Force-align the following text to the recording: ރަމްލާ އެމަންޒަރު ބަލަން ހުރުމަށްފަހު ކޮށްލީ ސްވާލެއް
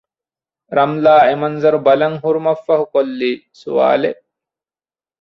ރަމްލާ 0.77 1.13
އެމަންޒަރު 1.27 1.79
ބަލަން 1.85 2.17
ހުރުމަށްފަހު 2.23 2.85
ކޮށްލީ 2.93 3.31
ސްވާލެއް 3.61 4.21